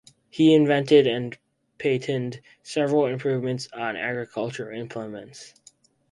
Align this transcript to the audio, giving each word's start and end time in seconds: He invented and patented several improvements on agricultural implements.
He 0.31 0.55
invented 0.55 1.05
and 1.05 1.37
patented 1.77 2.41
several 2.63 3.05
improvements 3.05 3.67
on 3.71 3.95
agricultural 3.95 4.75
implements. 4.75 5.53